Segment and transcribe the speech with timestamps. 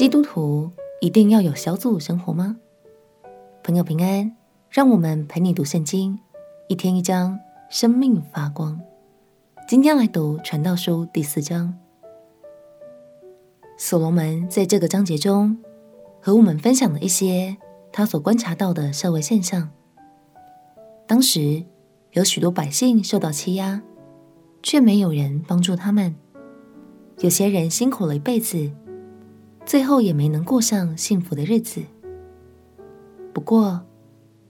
[0.00, 0.72] 基督徒
[1.02, 2.56] 一定要有小组生活吗？
[3.62, 4.34] 朋友平安，
[4.70, 6.18] 让我们陪你读圣经，
[6.68, 7.38] 一天一章，
[7.68, 8.80] 生命发光。
[9.68, 11.78] 今天来读传道书第四章。
[13.76, 15.58] 所罗门在这个章节中
[16.18, 17.58] 和我们分享了一些
[17.92, 19.68] 他所观察到的社会现象。
[21.06, 21.62] 当时
[22.12, 23.82] 有许多百姓受到欺压，
[24.62, 26.16] 却没有人帮助他们。
[27.18, 28.72] 有些人辛苦了一辈子。
[29.70, 31.80] 最后也没能过上幸福的日子。
[33.32, 33.80] 不过，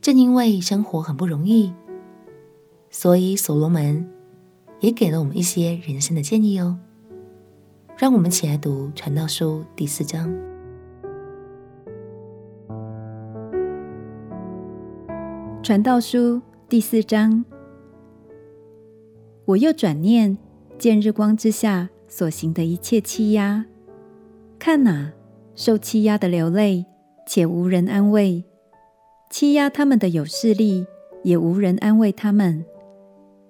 [0.00, 1.74] 正因为生活很不容易，
[2.88, 4.10] 所以所罗门
[4.80, 6.78] 也给了我们一些人生的建议哦。
[7.98, 10.26] 让我们起来读《传道书》第四章。
[15.62, 17.44] 《传道书》第四章，
[19.44, 20.38] 我又转念
[20.78, 23.66] 见日光之下所行的一切欺压。
[24.60, 25.10] 看哪，
[25.54, 26.84] 受欺压的流泪，
[27.26, 28.44] 且无人安慰；
[29.30, 30.84] 欺压他们的有势力，
[31.22, 32.62] 也无人安慰他们。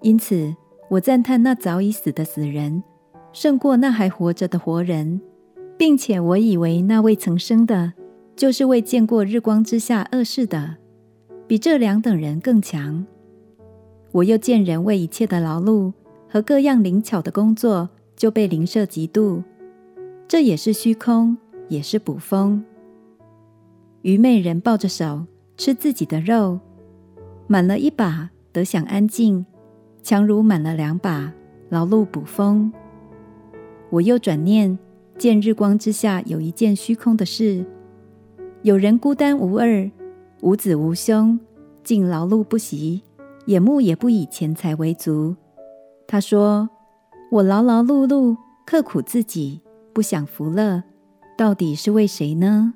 [0.02, 0.54] 因此，
[0.88, 2.84] 我赞叹那早已死的死人，
[3.32, 5.20] 胜过那还活着的活人，
[5.76, 7.92] 并且我以为那未曾生的，
[8.36, 10.76] 就是未见过日光之下恶事的，
[11.48, 13.04] 比这两等人更强。
[14.12, 15.92] 我又见人为一切的劳碌
[16.28, 19.42] 和各样灵巧的工作，就被邻舍嫉妒。
[20.30, 21.36] 这也是虚空，
[21.66, 22.64] 也是捕风。
[24.02, 26.60] 愚昧人抱着手吃自己的肉，
[27.48, 29.44] 满了一把得享安静，
[30.04, 31.32] 强如满了两把
[31.68, 32.72] 劳碌捕风。
[33.90, 34.78] 我又转念
[35.18, 37.66] 见日光之下有一件虚空的事：
[38.62, 39.90] 有人孤单无二，
[40.42, 41.40] 无子无兄，
[41.82, 43.02] 竟劳碌不息，
[43.46, 45.34] 眼目也不以钱财为足。
[46.06, 46.70] 他说
[47.32, 49.62] ：“我劳劳碌碌，刻苦自己。”
[49.92, 50.82] 不享福乐，
[51.36, 52.74] 到底是为谁呢？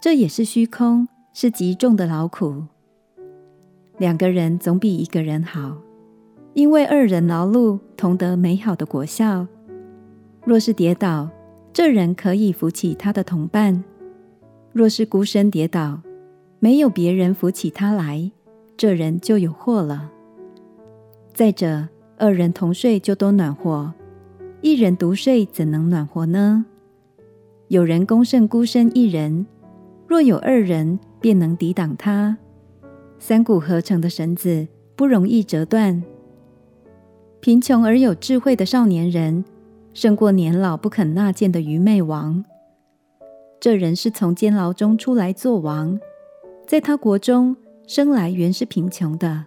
[0.00, 2.64] 这也是虚空，是极重的劳苦。
[3.98, 5.76] 两个人总比一个人好，
[6.54, 9.46] 因为二人劳碌同得美好的果效。
[10.44, 11.28] 若是跌倒，
[11.72, 13.82] 这人可以扶起他的同伴；
[14.72, 16.00] 若是孤身跌倒，
[16.58, 18.30] 没有别人扶起他来，
[18.76, 20.10] 这人就有祸了。
[21.34, 23.92] 再者，二人同睡就都暖和。
[24.62, 26.66] 一人独睡怎能暖和呢？
[27.68, 29.46] 有人攻胜孤身一人，
[30.06, 32.36] 若有二人，便能抵挡他。
[33.18, 36.02] 三股合成的绳子不容易折断。
[37.40, 39.44] 贫穷而有智慧的少年人，
[39.94, 42.44] 胜过年老不肯纳谏的愚昧王。
[43.58, 45.98] 这人是从监牢中出来做王，
[46.66, 47.56] 在他国中
[47.86, 49.46] 生来原是贫穷的。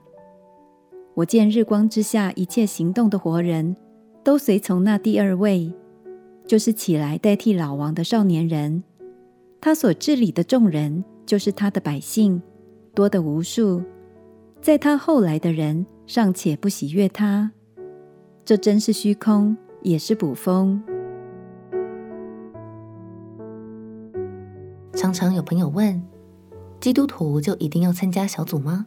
[1.13, 3.75] 我见日光之下一切行动的活人。
[4.23, 5.73] 都随从那第二位，
[6.47, 8.83] 就是起来代替老王的少年人。
[9.59, 12.41] 他所治理的众人，就是他的百姓，
[12.93, 13.81] 多得无数。
[14.61, 17.51] 在他后来的人尚且不喜悦他，
[18.45, 20.81] 这真是虚空，也是捕风。
[24.93, 26.01] 常常有朋友问：
[26.79, 28.85] 基督徒就一定要参加小组吗？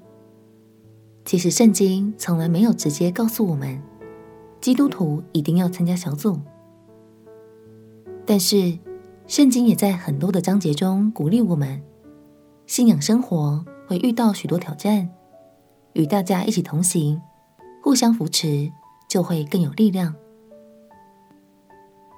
[1.26, 3.82] 其实圣经从来没有直接告诉我们。
[4.66, 6.40] 基督徒一定要参加小组，
[8.26, 8.76] 但是
[9.28, 11.80] 圣经也在很多的章节中鼓励我们，
[12.66, 15.08] 信仰生活会遇到许多挑战，
[15.92, 17.22] 与大家一起同行，
[17.80, 18.68] 互相扶持，
[19.08, 20.12] 就会更有力量。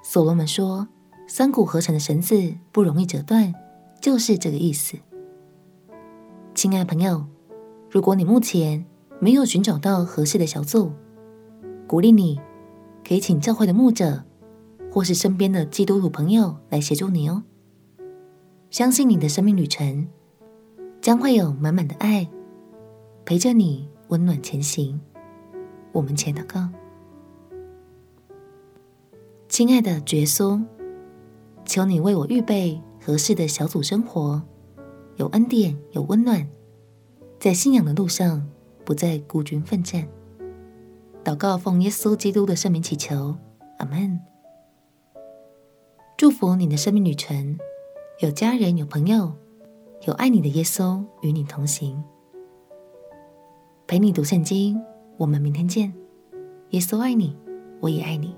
[0.01, 0.87] 所罗门说
[1.29, 3.53] ：“三股合成的绳子不容易折断”，
[4.01, 4.97] 就是这个意思。
[6.55, 7.27] 亲爱朋友，
[7.91, 8.83] 如果你目前
[9.19, 10.91] 没有寻找到合适的小组，
[11.89, 12.39] 鼓励你，
[13.03, 14.23] 可以请教会的牧者，
[14.91, 17.41] 或是身边的基督徒朋友来协助你哦。
[18.69, 20.07] 相信你的生命旅程
[21.01, 22.29] 将会有满满的爱
[23.25, 25.01] 陪着你，温暖前行。
[25.91, 26.69] 我们前祷告，
[29.47, 30.63] 亲爱的主耶稣，
[31.65, 34.39] 求你为我预备合适的小组生活，
[35.15, 36.47] 有恩典，有温暖，
[37.39, 38.47] 在信仰的路上
[38.85, 40.07] 不再孤军奋战。
[41.23, 43.35] 祷告奉耶稣基督的圣名祈求，
[43.77, 44.19] 阿门。
[46.17, 47.57] 祝福你的生命旅程，
[48.19, 49.33] 有家人，有朋友，
[50.07, 52.03] 有爱你的耶稣与你同行，
[53.85, 54.81] 陪你读圣经。
[55.17, 55.93] 我们明天见。
[56.69, 57.35] 耶稣爱你，
[57.81, 58.35] 我也爱你。